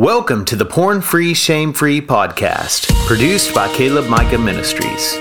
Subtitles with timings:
[0.00, 5.14] Welcome to the Porn Free, Shame Free podcast, produced by Caleb Micah Ministries.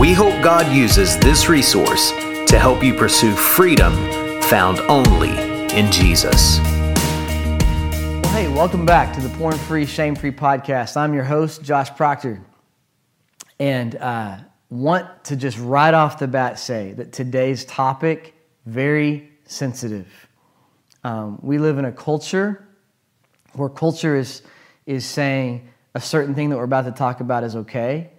[0.00, 3.92] We hope God uses this resource to help you pursue freedom
[4.42, 5.30] found only
[5.72, 6.58] in Jesus.
[8.24, 10.96] Well, hey, welcome back to the Porn Free, Shame Free podcast.
[10.96, 12.44] I'm your host, Josh Proctor,
[13.60, 18.34] and uh, want to just right off the bat say that today's topic
[18.66, 20.08] very sensitive.
[21.04, 22.66] Um, we live in a culture
[23.54, 24.42] where culture is,
[24.86, 28.10] is saying a certain thing that we're about to talk about is okay.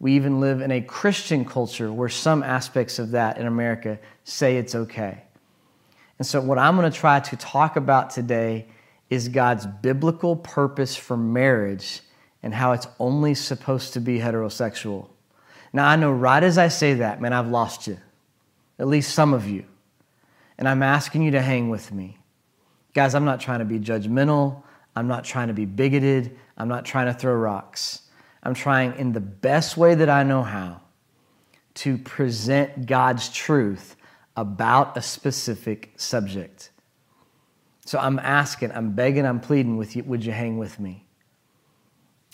[0.00, 4.56] We even live in a Christian culture where some aspects of that in America say
[4.56, 5.22] it's okay.
[6.18, 8.66] And so, what I'm going to try to talk about today
[9.10, 12.00] is God's biblical purpose for marriage
[12.42, 15.08] and how it's only supposed to be heterosexual.
[15.72, 17.98] Now, I know right as I say that, man, I've lost you,
[18.78, 19.64] at least some of you.
[20.58, 22.18] And I'm asking you to hang with me.
[22.94, 24.62] Guys, I'm not trying to be judgmental.
[24.94, 26.36] I'm not trying to be bigoted.
[26.58, 28.02] I'm not trying to throw rocks.
[28.42, 30.80] I'm trying, in the best way that I know how,
[31.74, 33.96] to present God's truth
[34.36, 36.70] about a specific subject.
[37.84, 41.06] So I'm asking, I'm begging, I'm pleading with you, would you hang with me?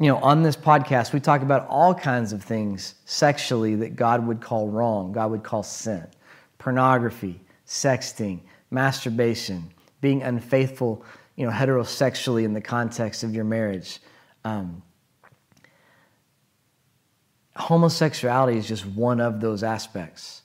[0.00, 4.27] You know, on this podcast, we talk about all kinds of things sexually that God
[4.27, 6.06] would call wrong, God would call sin
[6.59, 11.05] pornography, sexting, masturbation, being unfaithful,
[11.37, 14.01] you know, heterosexually in the context of your marriage.
[14.45, 14.83] Um,
[17.57, 20.43] homosexuality is just one of those aspects.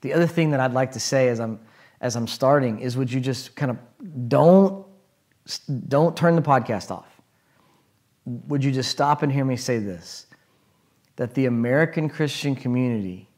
[0.00, 1.58] The other thing that I'd like to say as I'm
[2.00, 4.86] as I'm starting is would you just kind of don't
[5.88, 7.20] don't turn the podcast off.
[8.24, 10.26] Would you just stop and hear me say this?
[11.16, 13.28] That the American Christian community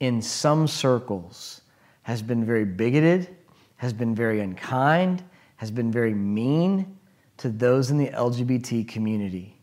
[0.00, 1.62] in some circles
[2.02, 3.35] has been very bigoted
[3.76, 5.22] has been very unkind,
[5.56, 6.96] has been very mean
[7.38, 9.58] to those in the LGBT community.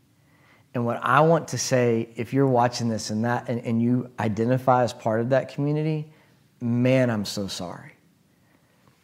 [0.73, 4.09] And what I want to say, if you're watching this and that and, and you
[4.19, 6.11] identify as part of that community,
[6.61, 7.91] man, I'm so sorry.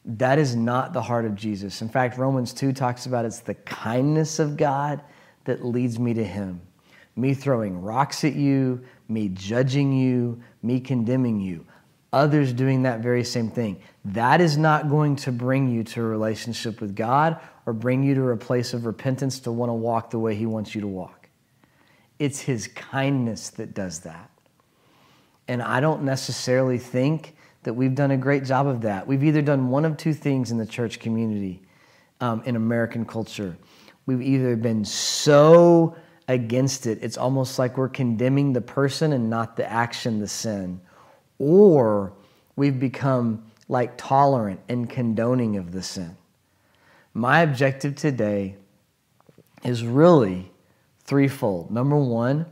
[0.06, 1.82] That is not the heart of Jesus.
[1.82, 5.02] In fact, Romans 2 talks about it's the kindness of God
[5.46, 6.62] that leads me to Him.
[7.16, 11.66] Me throwing rocks at you, me judging you, me condemning you
[12.12, 13.80] others doing that very same thing.
[14.06, 18.16] That is not going to bring you to a relationship with God or bring you
[18.16, 20.88] to a place of repentance to want to walk the way He wants you to
[20.88, 21.30] walk.
[22.18, 24.30] It's His kindness that does that.
[25.48, 29.06] And I don't necessarily think that we've done a great job of that.
[29.06, 31.62] We've either done one of two things in the church community
[32.22, 33.58] um, in American culture.
[34.06, 35.96] We've either been so
[36.28, 40.80] against it, it's almost like we're condemning the person and not the action, the sin
[41.40, 42.14] or
[42.56, 46.18] we've become like tolerant and condoning of the sin.
[47.14, 48.56] My objective today
[49.64, 50.52] is really
[51.04, 51.72] threefold.
[51.72, 52.46] Number one,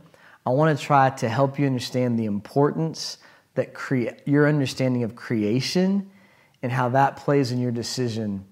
[0.44, 3.18] I want to try to help you understand the importance
[3.54, 6.10] that crea- your understanding of creation
[6.62, 8.44] and how that plays in your decision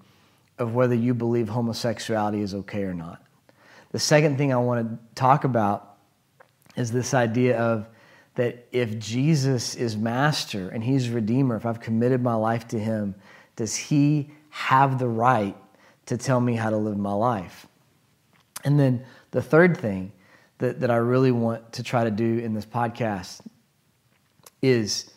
[0.59, 3.21] of whether you believe homosexuality is okay or not.
[3.91, 5.97] The second thing I want to talk about
[6.75, 7.87] is this idea of
[8.37, 13.15] that if Jesus is master and he's redeemer, if I've committed my life to him,
[13.55, 15.57] does he have the right
[16.05, 17.65] to tell me how to live my life?
[18.63, 20.11] And then the third thing
[20.59, 23.41] that, that I really want to try to do in this podcast
[24.61, 25.11] is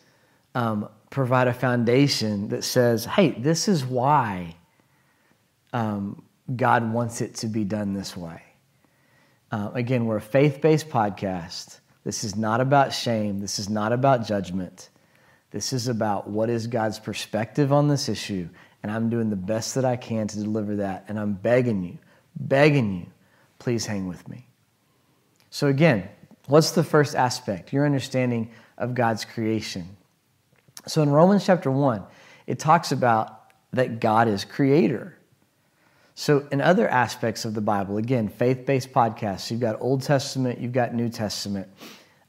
[0.55, 4.55] um, provide a foundation that says, hey, this is why
[5.73, 6.23] um,
[6.55, 8.41] God wants it to be done this way.
[9.51, 11.81] Uh, again, we're a faith based podcast.
[12.03, 13.39] This is not about shame.
[13.39, 14.89] This is not about judgment.
[15.51, 18.49] This is about what is God's perspective on this issue.
[18.83, 21.05] And I'm doing the best that I can to deliver that.
[21.07, 21.97] And I'm begging you,
[22.35, 23.05] begging you,
[23.59, 24.47] please hang with me.
[25.51, 26.07] So, again,
[26.47, 27.73] what's the first aspect?
[27.73, 29.97] Your understanding of God's creation.
[30.87, 32.03] So, in Romans chapter 1,
[32.47, 35.17] it talks about that God is creator.
[36.13, 40.59] So, in other aspects of the Bible, again, faith based podcasts, you've got Old Testament,
[40.59, 41.67] you've got New Testament.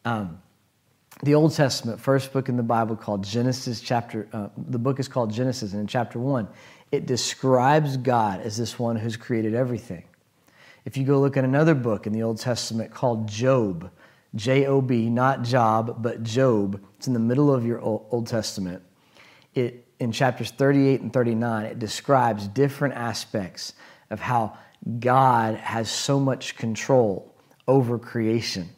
[0.05, 0.41] Um,
[1.23, 5.09] the Old Testament, first book in the Bible called Genesis, chapter, uh, the book is
[5.09, 6.49] called Genesis, and in chapter one,
[6.91, 10.05] it describes God as this one who's created everything.
[10.85, 13.91] If you go look at another book in the Old Testament called Job,
[14.35, 18.83] J O B, not Job, but Job, it's in the middle of your Old Testament.
[19.55, 23.75] It in chapters 38 and 39, it describes different aspects
[24.11, 24.59] of how
[24.99, 27.33] God has so much control
[27.69, 28.69] over creation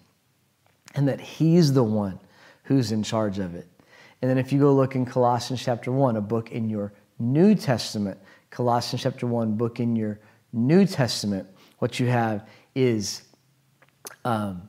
[0.94, 2.20] and that He's the one
[2.64, 3.66] who's in charge of it.
[4.20, 7.54] And then if you go look in Colossians chapter 1, a book in your New
[7.54, 8.18] Testament,
[8.50, 10.20] Colossians chapter 1, book in your
[10.52, 11.48] New Testament,
[11.78, 13.22] what you have is
[14.26, 14.68] um,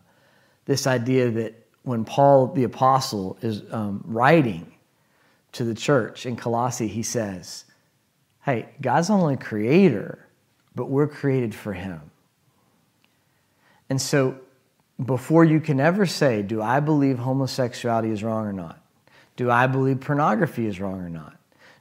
[0.63, 4.71] this idea that when Paul the Apostle is um, writing
[5.55, 7.65] to the church in Colossae, he says,
[8.43, 10.27] Hey, God's only creator,
[10.75, 12.11] but we're created for him.
[13.89, 14.37] And so,
[15.03, 18.81] before you can ever say, Do I believe homosexuality is wrong or not?
[19.37, 21.37] Do I believe pornography is wrong or not?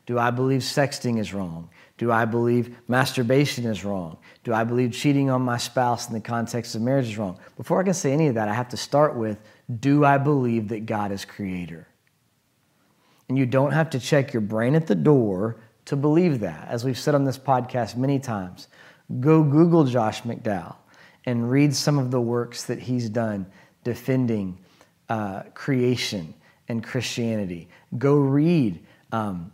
[0.07, 1.69] Do I believe sexting is wrong?
[1.97, 4.19] Do I believe masturbation is wrong?
[4.45, 7.39] Do I believe cheating on my spouse in the context of marriage is wrong?
[7.57, 9.39] Before I can say any of that, I have to start with
[9.81, 11.89] Do I believe that God is creator?
[13.35, 16.69] And you don't have to check your brain at the door to believe that.
[16.69, 18.69] As we've said on this podcast many times,
[19.19, 20.77] go Google Josh McDowell
[21.27, 23.47] and read some of the works that he's done
[23.83, 24.57] defending
[25.09, 26.33] uh, creation
[26.69, 27.67] and Christianity.
[27.99, 28.79] Go read
[29.11, 29.51] um,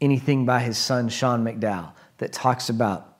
[0.00, 3.16] anything by his son, Sean McDowell, that talks about,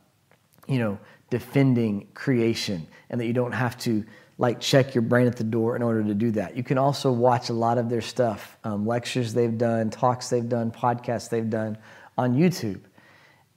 [0.68, 0.96] you know,
[1.28, 4.04] defending creation and that you don't have to
[4.38, 6.56] like check your brain at the door in order to do that.
[6.56, 10.48] You can also watch a lot of their stuff, um, lectures they've done, talks they've
[10.48, 11.76] done, podcasts they've done
[12.16, 12.80] on YouTube.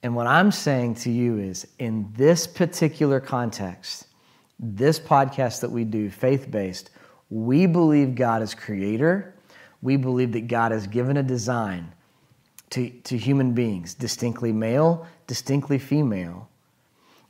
[0.04, 4.08] And what I'm saying to you is in this particular context,
[4.60, 6.90] this podcast that we do, faith based,
[7.30, 9.36] we believe God is creator.
[9.84, 11.92] We believe that God has given a design
[12.72, 16.50] to, to human beings, distinctly male, distinctly female,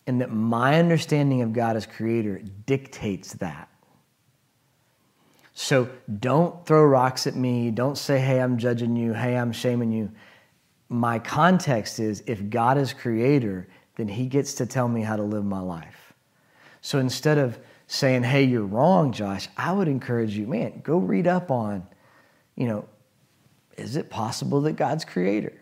[0.08, 3.70] and that my understanding of God as creator dictates that.
[5.54, 5.90] So
[6.20, 7.72] don't throw rocks at me.
[7.72, 9.14] Don't say, hey, I'm judging you.
[9.14, 10.12] Hey, I'm shaming you.
[10.90, 15.24] My context is if God is creator, then he gets to tell me how to
[15.24, 16.14] live my life.
[16.82, 21.28] So instead of saying, hey, you're wrong, Josh, I would encourage you, man, go read
[21.28, 21.86] up on,
[22.56, 22.88] you know,
[23.78, 25.61] is it possible that God's creator?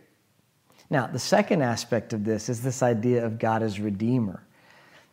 [0.90, 4.44] Now, the second aspect of this is this idea of God as redeemer.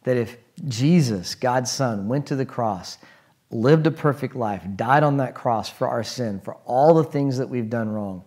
[0.05, 0.37] That if
[0.67, 2.99] Jesus, God's Son, went to the cross,
[3.51, 7.39] lived a perfect life, died on that cross for our sin, for all the things
[7.39, 8.25] that we've done wrong,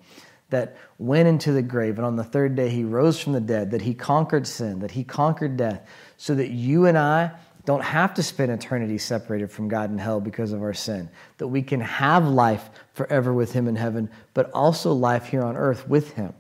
[0.50, 3.72] that went into the grave, and on the third day he rose from the dead,
[3.72, 5.88] that he conquered sin, that he conquered death,
[6.18, 7.32] so that you and I
[7.66, 11.48] don't have to spend eternity separated from God in hell because of our sin, that
[11.48, 15.88] we can have life forever with Him in heaven, but also life here on earth
[15.88, 16.34] with Him.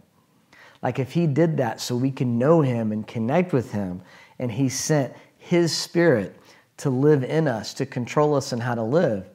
[0.81, 4.01] Like if He did that so we can know Him and connect with Him,
[4.37, 6.39] and He sent His Spirit
[6.77, 9.29] to live in us, to control us and how to live,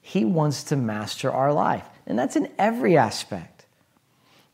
[0.00, 1.86] He wants to master our life.
[2.06, 3.66] And that's in every aspect.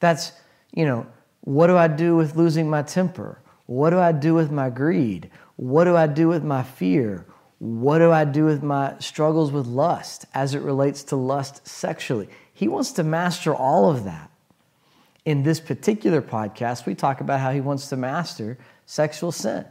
[0.00, 0.32] That's,
[0.74, 1.06] you know,
[1.42, 3.38] what do I do with losing my temper?
[3.66, 5.30] What do I do with my greed?
[5.56, 7.26] What do I do with my fear?
[7.58, 12.28] What do I do with my struggles with lust as it relates to lust sexually?
[12.52, 14.30] He wants to master all of that.
[15.24, 19.64] In this particular podcast, we talk about how he wants to master sexual sin.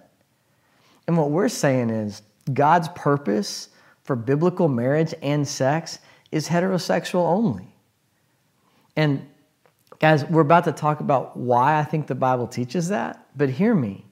[1.08, 3.70] And what we're saying is God's purpose
[4.04, 6.00] for biblical marriage and sex
[6.32, 7.76] is heterosexual only.
[8.96, 9.28] And
[10.00, 13.76] guys, we're about to talk about why I think the Bible teaches that, but hear
[13.76, 14.06] me.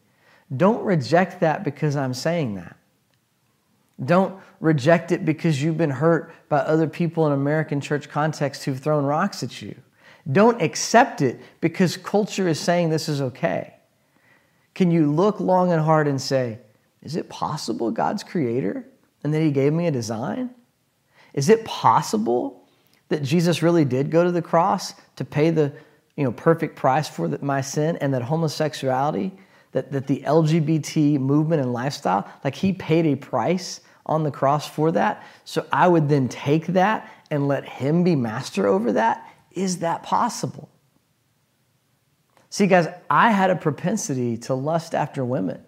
[0.56, 2.76] Don't reject that because I'm saying that.
[4.04, 8.80] Don't reject it because you've been hurt by other people in American church context who've
[8.80, 9.76] thrown rocks at you.
[10.30, 13.76] Don't accept it because culture is saying this is okay.
[14.76, 16.60] Can you look long and hard and say,
[17.02, 18.86] is it possible God's creator
[19.24, 20.52] and that he gave me a design?
[21.34, 22.68] Is it possible
[23.10, 25.74] that Jesus really did go to the cross to pay the
[26.16, 29.32] you know, perfect price for the, my sin and that homosexuality
[29.72, 34.68] that, that the LGBT movement and lifestyle, like he paid a price on the cross
[34.68, 35.24] for that.
[35.46, 39.28] So I would then take that and let him be master over that.
[39.54, 40.70] Is that possible?
[42.50, 45.64] See, guys, I had a propensity to lust after women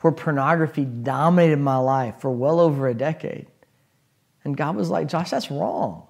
[0.00, 3.46] where pornography dominated my life for well over a decade.
[4.44, 6.06] And God was like, Josh, that's wrong.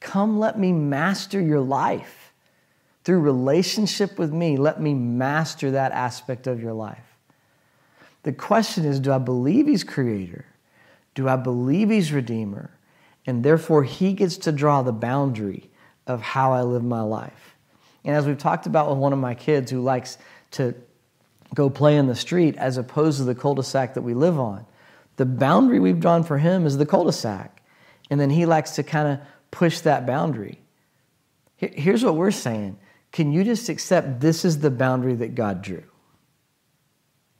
[0.00, 2.32] Come let me master your life.
[3.04, 7.14] Through relationship with me, let me master that aspect of your life.
[8.22, 10.46] The question is do I believe He's creator?
[11.14, 12.70] Do I believe He's redeemer?
[13.26, 15.70] And therefore, He gets to draw the boundary
[16.06, 17.54] of how I live my life.
[18.04, 20.18] And as we've talked about with one of my kids who likes
[20.52, 20.74] to
[21.54, 24.38] go play in the street as opposed to the cul de sac that we live
[24.38, 24.66] on,
[25.16, 27.62] the boundary we've drawn for him is the cul de sac.
[28.10, 30.58] And then he likes to kind of push that boundary.
[31.56, 32.78] Here's what we're saying
[33.12, 35.84] can you just accept this is the boundary that God drew?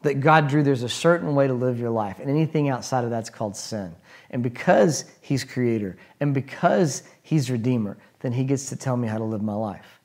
[0.04, 3.10] That God drew, there's a certain way to live your life, and anything outside of
[3.10, 3.96] that's called sin.
[4.30, 9.18] And because He's creator and because He's redeemer, then He gets to tell me how
[9.18, 10.00] to live my life.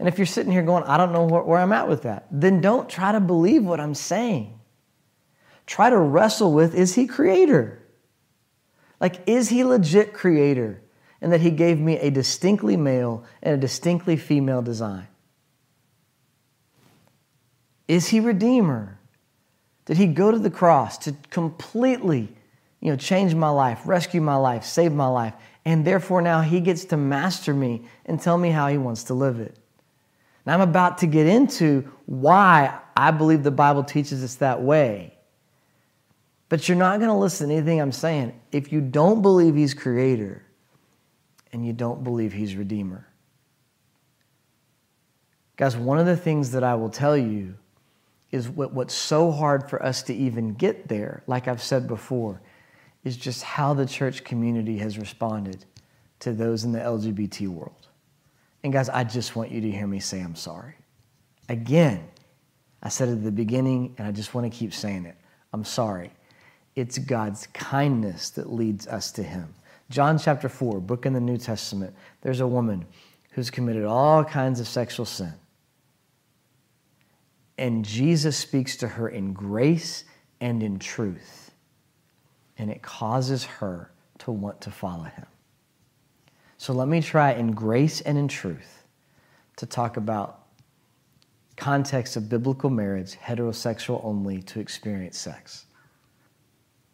[0.00, 2.26] And if you're sitting here going, I don't know where, where I'm at with that,
[2.30, 4.58] then don't try to believe what I'm saying.
[5.66, 7.80] Try to wrestle with is he creator?
[8.98, 10.82] Like, is he legit creator?
[11.20, 15.06] And that he gave me a distinctly male and a distinctly female design?
[17.90, 19.00] Is he redeemer?
[19.86, 22.32] Did he go to the cross to completely
[22.78, 25.34] you know, change my life, rescue my life, save my life?
[25.64, 29.14] And therefore now he gets to master me and tell me how he wants to
[29.14, 29.58] live it.
[30.46, 35.18] Now I'm about to get into why I believe the Bible teaches us that way.
[36.48, 39.74] But you're not going to listen to anything I'm saying if you don't believe he's
[39.74, 40.44] creator
[41.52, 43.08] and you don't believe he's redeemer.
[45.56, 47.56] Guys, one of the things that I will tell you
[48.32, 52.40] is what, what's so hard for us to even get there, like I've said before,
[53.04, 55.64] is just how the church community has responded
[56.20, 57.88] to those in the LGBT world.
[58.62, 60.74] And guys, I just want you to hear me say I'm sorry.
[61.48, 62.06] Again,
[62.82, 65.16] I said it at the beginning, and I just want to keep saying it.
[65.52, 66.12] I'm sorry.
[66.76, 69.54] It's God's kindness that leads us to Him.
[69.90, 72.86] John chapter 4, book in the New Testament, there's a woman
[73.32, 75.32] who's committed all kinds of sexual sin.
[77.60, 80.04] And Jesus speaks to her in grace
[80.40, 81.50] and in truth.
[82.56, 85.26] And it causes her to want to follow him.
[86.56, 88.84] So let me try in grace and in truth
[89.56, 90.46] to talk about
[91.58, 95.66] context of biblical marriage, heterosexual only, to experience sex.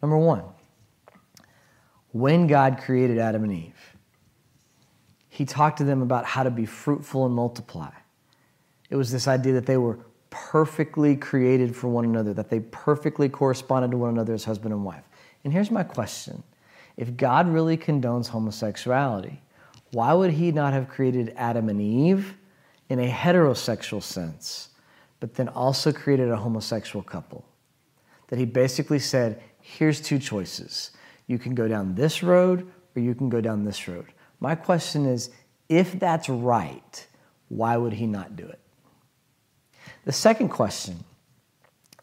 [0.01, 0.43] Number one,
[2.11, 3.95] when God created Adam and Eve,
[5.29, 7.91] he talked to them about how to be fruitful and multiply.
[8.89, 9.99] It was this idea that they were
[10.45, 14.83] perfectly created for one another, that they perfectly corresponded to one another as husband and
[14.83, 15.03] wife.
[15.43, 16.43] And here's my question
[16.95, 19.41] If God really condones homosexuality,
[19.91, 22.35] why would he not have created Adam and Eve
[22.89, 24.69] in a heterosexual sense,
[25.19, 27.45] but then also created a homosexual couple?
[28.27, 30.91] That he basically said, here's two choices.
[31.27, 34.07] You can go down this road or you can go down this road.
[34.39, 35.31] My question is
[35.69, 37.07] if that's right,
[37.49, 38.59] why would he not do it?
[40.07, 41.03] The second question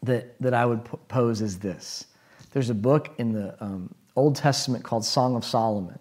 [0.03, 2.05] that, that I would pose is this
[2.51, 5.97] there's a book in the um, Old Testament called Song of Solomon.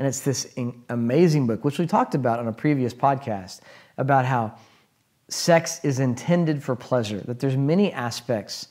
[0.00, 0.52] And it's this
[0.88, 3.60] amazing book, which we talked about on a previous podcast,
[3.98, 4.58] about how
[5.28, 8.66] sex is intended for pleasure, that there's many aspects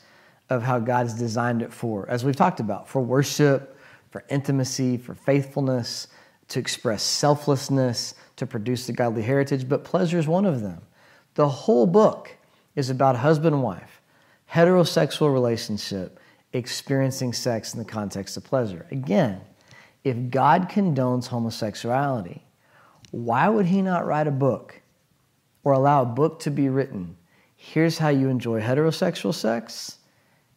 [0.49, 3.79] of how God's designed it for, as we've talked about, for worship,
[4.11, 6.09] for intimacy, for faithfulness,
[6.49, 10.81] to express selflessness, to produce the godly heritage, but pleasure is one of them.
[11.35, 12.35] The whole book
[12.75, 14.01] is about husband and wife,
[14.51, 16.19] heterosexual relationship,
[16.53, 18.85] experiencing sex in the context of pleasure.
[18.91, 19.41] Again,
[20.03, 22.41] if God condones homosexuality,
[23.11, 24.81] why would He not write a book
[25.63, 27.15] or allow a book to be written?
[27.55, 29.97] Here's how you enjoy heterosexual sex,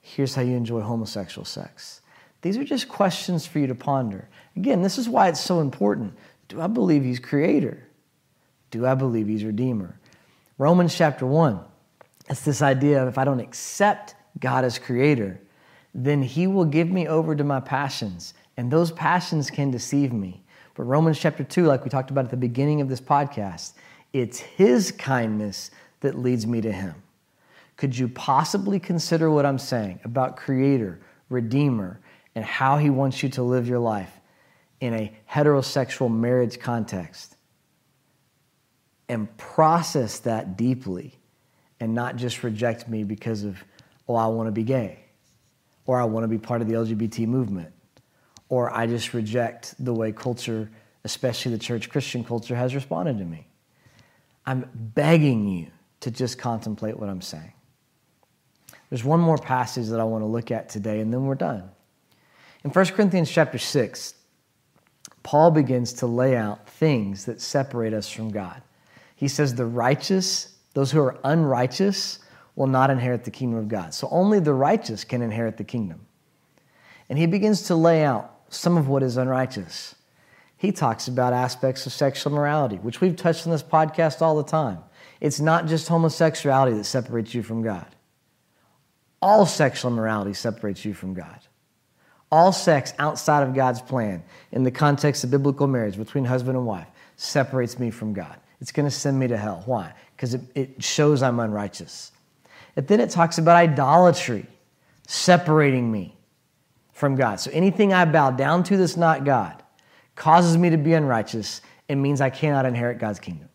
[0.01, 2.01] here's how you enjoy homosexual sex.
[2.43, 4.29] These are just questions for you to ponder.
[4.57, 6.15] Again, this is why it's so important.
[6.49, 7.87] Do I believe He's creator?
[8.71, 9.99] Do I believe He's redeemer?
[10.59, 11.61] Romans chapter 1
[12.29, 15.41] it's this idea of if I don't accept God as creator,
[15.95, 20.45] then he will give me over to my passions, and those passions can deceive me.
[20.75, 23.73] But Romans chapter 2, like we talked about at the beginning of this podcast,
[24.13, 26.95] it's his kindness that leads me to him.
[27.77, 32.01] Could you possibly consider what I'm saying about creator, redeemer,
[32.35, 34.21] and how he wants you to live your life
[34.81, 37.37] in a heterosexual marriage context?
[39.09, 41.19] And process that deeply
[41.81, 43.63] and not just reject me because of,
[44.09, 45.01] oh, I want to be gay,
[45.87, 47.73] or I want to be part of the LGBT movement,
[48.49, 50.71] or I just reject the way culture,
[51.05, 53.47] especially the church Christian culture, has responded to me.
[54.47, 55.69] I'm begging you
[56.01, 57.53] to just contemplate what I'm saying.
[58.91, 61.71] There's one more passage that I want to look at today, and then we're done.
[62.65, 64.15] In 1 Corinthians chapter 6,
[65.23, 68.63] Paul begins to lay out things that separate us from God.
[69.17, 72.19] He says, The righteous those who are unrighteous
[72.55, 73.95] will not inherit the kingdom of God.
[73.95, 76.05] So only the righteous can inherit the kingdom.
[77.09, 79.95] And he begins to lay out some of what is unrighteous.
[80.59, 84.45] He talks about aspects of sexual morality, which we've touched on this podcast all the
[84.45, 84.81] time.
[85.19, 87.87] It's not just homosexuality that separates you from God.
[89.23, 91.41] All sexual morality separates you from God.
[92.31, 96.67] All sex outside of God's plan, in the context of biblical marriage between husband and
[96.67, 98.37] wife, separates me from God.
[98.61, 99.63] It's going to send me to hell.
[99.67, 99.95] Why?
[100.17, 102.13] Because it, it shows I'm unrighteous.
[102.75, 104.47] And then it talks about idolatry,
[105.07, 106.17] separating me
[106.93, 107.41] from God.
[107.41, 109.63] So anything I bow down to that's not God
[110.15, 113.49] causes me to be unrighteous and means I cannot inherit God's kingdom.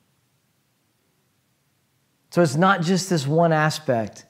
[2.30, 4.25] So it's not just this one aspect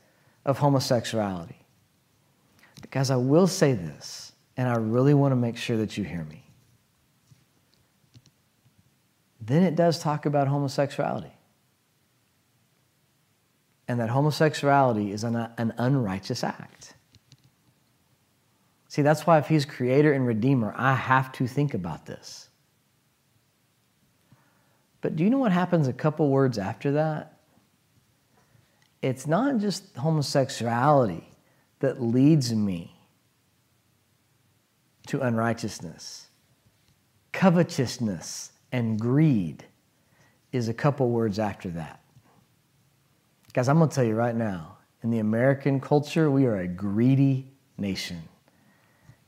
[0.45, 1.59] of homosexuality.
[2.79, 6.03] But guys, I will say this, and I really want to make sure that you
[6.03, 6.43] hear me.
[9.39, 11.31] Then it does talk about homosexuality.
[13.91, 16.93] And that homosexuality is an, an unrighteous act.
[18.87, 22.47] See, that's why if he's creator and redeemer, I have to think about this.
[25.01, 27.39] But do you know what happens a couple words after that?
[29.01, 31.27] It's not just homosexuality
[31.79, 32.95] that leads me
[35.07, 36.27] to unrighteousness.
[37.33, 39.65] Covetousness and greed
[40.53, 42.00] is a couple words after that.
[43.53, 46.67] Guys, I'm going to tell you right now in the American culture, we are a
[46.67, 48.21] greedy nation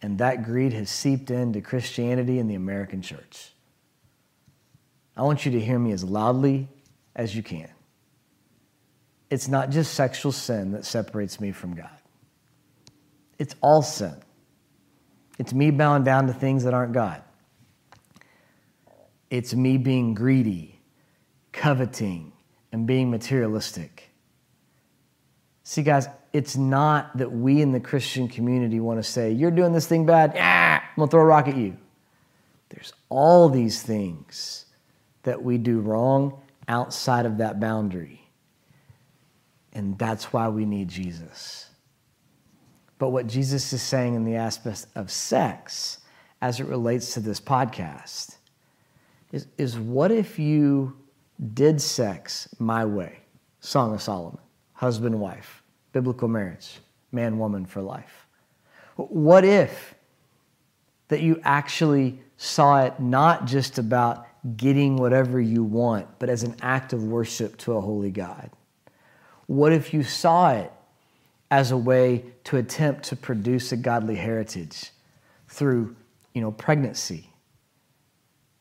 [0.03, 3.53] and that greed has seeped into Christianity and the American church.
[5.15, 6.67] I want you to hear me as loudly
[7.15, 7.69] as you can.
[9.29, 11.97] It's not just sexual sin that separates me from God,
[13.39, 14.15] it's all sin.
[15.39, 17.23] It's me bowing down to things that aren't God.
[19.31, 20.79] It's me being greedy,
[21.51, 22.33] coveting,
[22.71, 24.12] and being materialistic.
[25.63, 29.71] See, guys, it's not that we in the Christian community want to say, You're doing
[29.71, 31.77] this thing bad, ah, I'm going to throw a rock at you.
[32.69, 34.65] There's all these things
[35.23, 38.19] that we do wrong outside of that boundary.
[39.73, 41.69] And that's why we need Jesus.
[42.99, 45.99] But what Jesus is saying in the aspect of sex,
[46.41, 48.37] as it relates to this podcast,
[49.31, 50.95] is, is what if you
[51.53, 53.19] did sex my way?
[53.59, 54.39] Song of Solomon,
[54.73, 55.63] husband, wife
[55.93, 56.79] biblical marriage,
[57.11, 58.27] man, woman for life.
[58.95, 59.95] What if
[61.07, 64.27] that you actually saw it not just about
[64.57, 68.49] getting whatever you want, but as an act of worship to a holy God?
[69.45, 70.71] What if you saw it
[71.49, 74.91] as a way to attempt to produce a godly heritage
[75.47, 75.95] through,
[76.33, 77.29] you know, pregnancy?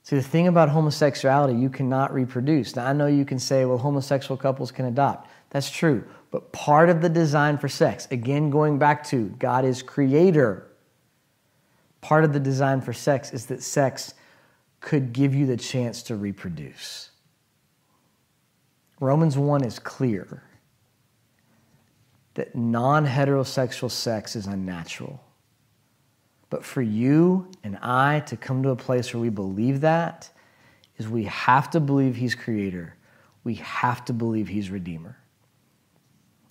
[0.05, 2.77] See, the thing about homosexuality, you cannot reproduce.
[2.77, 5.31] Now, I know you can say, well, homosexual couples can adopt.
[5.53, 6.05] That's true.
[6.31, 10.67] But part of the design for sex, again, going back to God is creator,
[12.01, 14.15] part of the design for sex is that sex
[14.81, 17.11] could give you the chance to reproduce.
[18.99, 20.43] Romans 1 is clear
[22.33, 25.23] that non heterosexual sex is unnatural.
[26.49, 30.31] But for you and I to come to a place where we believe that,
[30.97, 32.97] is we have to believe He's creator,
[33.45, 35.19] we have to believe He's redeemer.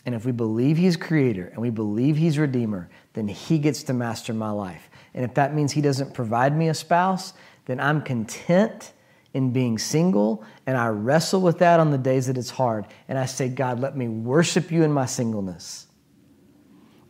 [0.05, 3.93] And if we believe He's creator and we believe He's redeemer, then He gets to
[3.93, 4.89] master my life.
[5.13, 7.33] And if that means He doesn't provide me a spouse,
[7.65, 8.93] then I'm content
[9.33, 12.85] in being single and I wrestle with that on the days that it's hard.
[13.07, 15.87] And I say, God, let me worship you in my singleness.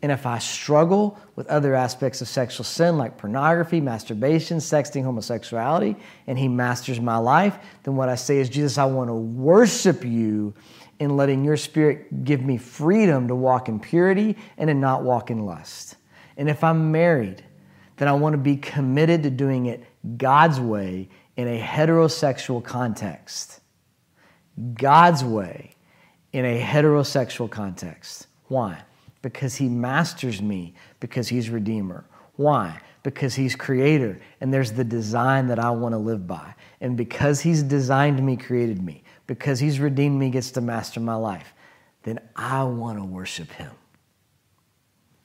[0.04, 5.96] And if I struggle with other aspects of sexual sin like pornography, masturbation, sexting, homosexuality,
[6.26, 10.04] and He masters my life, then what I say is, Jesus, I want to worship
[10.04, 10.56] you
[11.02, 15.32] in letting your spirit give me freedom to walk in purity and to not walk
[15.32, 15.96] in lust.
[16.38, 17.44] And if I'm married,
[17.98, 19.84] then I want to be committed to doing it
[20.18, 23.62] God's way in a heterosexual context.
[24.76, 25.72] God's way
[26.34, 28.28] in a heterosexual context.
[28.48, 28.84] Why?
[29.24, 32.06] Because He masters me, because He's Redeemer.
[32.36, 32.80] Why?
[33.02, 36.54] Because He's Creator, and there's the design that I want to live by.
[36.80, 41.16] And because He's designed me, created me, because he's redeemed me, gets to master my
[41.16, 41.54] life,
[42.04, 43.72] then I want to worship him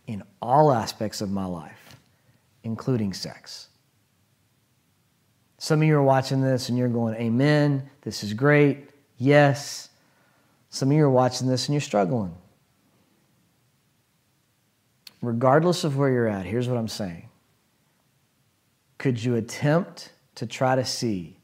[0.06, 1.96] in all aspects of my life,
[2.62, 3.66] including sex.
[5.58, 9.88] Some of you are watching this and you're going, Amen, this is great, yes.
[10.70, 12.32] Some of you are watching this and you're struggling.
[15.20, 17.28] Regardless of where you're at, here's what I'm saying.
[18.98, 21.35] Could you attempt to try to see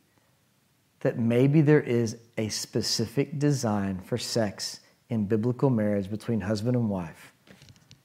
[1.02, 6.88] that maybe there is a specific design for sex in biblical marriage between husband and
[6.88, 7.32] wife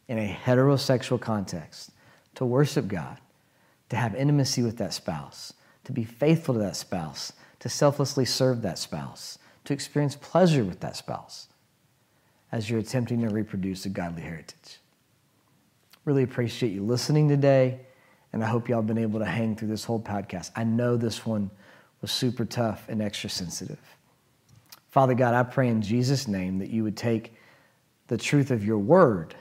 [0.08, 1.92] in a heterosexual context
[2.36, 3.20] to worship God,
[3.90, 8.62] to have intimacy with that spouse, to be faithful to that spouse, to selflessly serve
[8.64, 11.48] that spouse, to experience pleasure with that spouse
[12.52, 14.80] as you're attempting to reproduce a godly heritage.
[16.04, 17.82] Really appreciate you listening today,
[18.34, 20.52] and I hope y'all been able to hang through this whole podcast.
[20.56, 21.52] I know this one
[22.02, 23.80] was super tough and extra sensitive.
[24.90, 27.34] Father God, I pray in Jesus' name that you would take
[28.08, 29.36] the truth of your word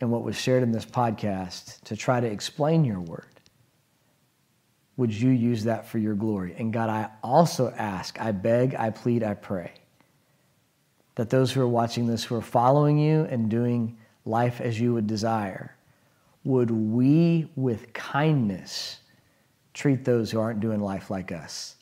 [0.00, 3.26] and what was shared in this podcast to try to explain your word.
[4.96, 6.54] Would you use that for your glory?
[6.56, 9.72] And God, I also ask, I beg, I plead, I pray
[11.14, 14.94] that those who are watching this, who are following you and doing life as you
[14.94, 15.76] would desire,
[16.44, 18.98] would we with kindness
[19.74, 21.76] treat those who aren't doing life like us?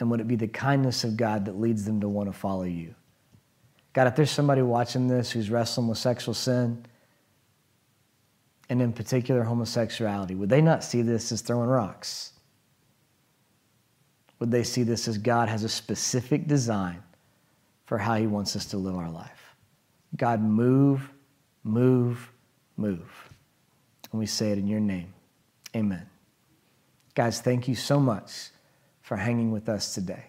[0.00, 2.64] And would it be the kindness of God that leads them to want to follow
[2.64, 2.94] you?
[3.92, 6.84] God, if there's somebody watching this who's wrestling with sexual sin,
[8.68, 12.32] and in particular homosexuality, would they not see this as throwing rocks?
[14.38, 17.02] Would they see this as God has a specific design
[17.84, 19.54] for how He wants us to live our life?
[20.16, 21.10] God, move,
[21.64, 22.32] move,
[22.76, 23.28] move.
[24.10, 25.12] And we say it in your name.
[25.76, 26.06] Amen.
[27.14, 28.50] Guys, thank you so much
[29.02, 30.24] for hanging with us today.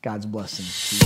[0.00, 1.02] God's blessings.